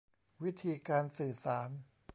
[0.43, 1.69] วิธีการสื่อสาร